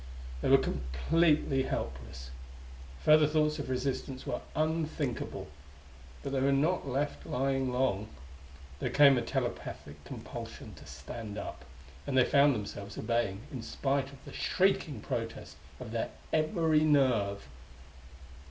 [0.41, 2.31] They were completely helpless;
[3.03, 5.47] further thoughts of resistance were unthinkable.
[6.23, 8.07] But they were not left lying long.
[8.79, 11.65] There came a telepathic compulsion to stand up;
[12.07, 17.47] and they found themselves obeying, in spite of the shrieking protest of their every nerve.